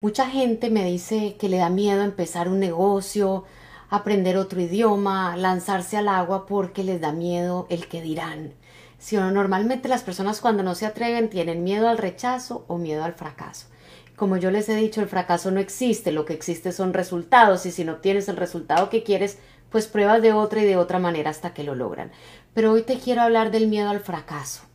[0.00, 3.42] Mucha gente me dice que le da miedo empezar un negocio,
[3.90, 8.54] aprender otro idioma, lanzarse al agua porque les da miedo el que dirán.
[9.00, 13.14] Si normalmente las personas cuando no se atreven tienen miedo al rechazo o miedo al
[13.14, 13.66] fracaso.
[14.14, 17.72] Como yo les he dicho, el fracaso no existe, lo que existe son resultados y
[17.72, 19.38] si no tienes el resultado que quieres,
[19.68, 22.12] pues pruebas de otra y de otra manera hasta que lo logran.
[22.54, 24.67] Pero hoy te quiero hablar del miedo al fracaso.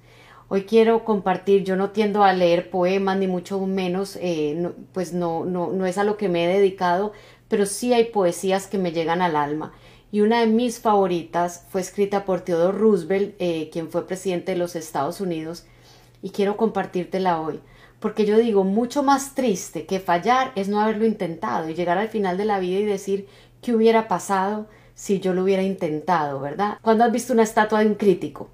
[0.49, 5.45] Hoy quiero compartir, yo no tiendo a leer poemas ni mucho menos, eh, pues no,
[5.45, 7.13] no, no es a lo que me he dedicado,
[7.47, 9.73] pero sí hay poesías que me llegan al alma.
[10.11, 14.57] Y una de mis favoritas fue escrita por Theodore Roosevelt, eh, quien fue presidente de
[14.57, 15.65] los Estados Unidos,
[16.21, 17.59] y quiero compartírtela hoy,
[17.99, 22.09] porque yo digo, mucho más triste que fallar es no haberlo intentado y llegar al
[22.09, 23.27] final de la vida y decir
[23.61, 26.77] qué hubiera pasado si yo lo hubiera intentado, ¿verdad?
[26.81, 28.49] Cuando has visto una estatua de un crítico,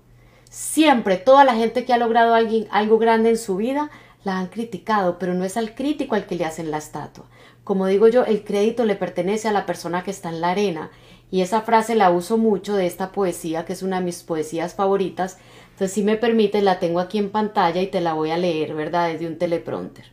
[0.49, 3.91] Siempre toda la gente que ha logrado alguien, algo grande en su vida
[4.23, 7.25] la han criticado, pero no es al crítico al que le hacen la estatua.
[7.63, 10.89] Como digo yo, el crédito le pertenece a la persona que está en la arena.
[11.31, 14.73] Y esa frase la uso mucho de esta poesía, que es una de mis poesías
[14.73, 15.37] favoritas.
[15.71, 18.73] Entonces, si me permites, la tengo aquí en pantalla y te la voy a leer,
[18.73, 19.09] ¿verdad?
[19.09, 20.05] Desde un teleprompter.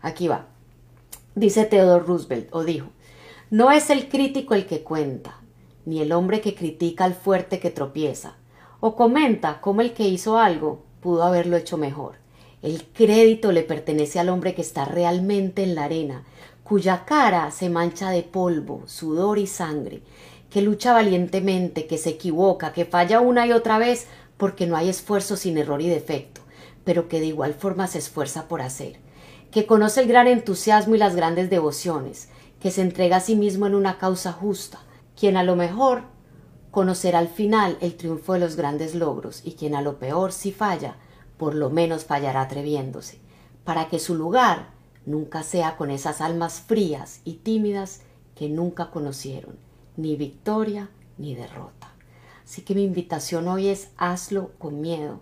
[0.00, 0.46] Aquí va.
[1.34, 2.86] Dice Theodore Roosevelt, o dijo,
[3.50, 5.40] no es el crítico el que cuenta,
[5.84, 8.36] ni el hombre que critica al fuerte que tropieza,
[8.80, 12.14] o comenta cómo el que hizo algo pudo haberlo hecho mejor.
[12.62, 16.24] El crédito le pertenece al hombre que está realmente en la arena,
[16.62, 20.02] cuya cara se mancha de polvo, sudor y sangre,
[20.50, 24.06] que lucha valientemente, que se equivoca, que falla una y otra vez
[24.36, 26.42] porque no hay esfuerzo sin error y defecto,
[26.84, 28.98] pero que de igual forma se esfuerza por hacer,
[29.50, 32.28] que conoce el gran entusiasmo y las grandes devociones,
[32.60, 34.80] que se entrega a sí mismo en una causa justa,
[35.18, 36.04] quien a lo mejor
[36.70, 40.52] conocerá al final el triunfo de los grandes logros y quien a lo peor si
[40.52, 40.96] falla,
[41.36, 43.18] por lo menos fallará atreviéndose,
[43.64, 44.70] para que su lugar
[45.06, 48.02] nunca sea con esas almas frías y tímidas
[48.34, 49.58] que nunca conocieron
[49.96, 51.92] ni victoria ni derrota.
[52.44, 55.20] Así que mi invitación hoy es hazlo con miedo.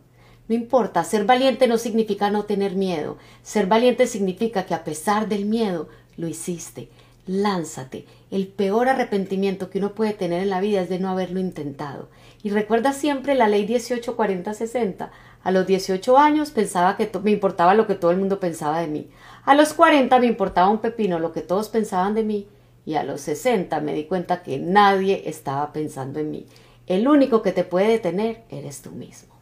[0.48, 3.18] No importa, ser valiente no significa no tener miedo.
[3.42, 6.90] Ser valiente significa que a pesar del miedo lo hiciste,
[7.28, 8.06] lánzate.
[8.30, 12.08] El peor arrepentimiento que uno puede tener en la vida es de no haberlo intentado.
[12.42, 15.10] Y recuerda siempre la ley 1840-60.
[15.44, 18.88] A los 18 años pensaba que me importaba lo que todo el mundo pensaba de
[18.88, 19.10] mí.
[19.44, 22.48] A los 40 me importaba un pepino lo que todos pensaban de mí.
[22.84, 26.46] Y a los 60 me di cuenta que nadie estaba pensando en mí.
[26.86, 29.37] El único que te puede detener eres tú mismo.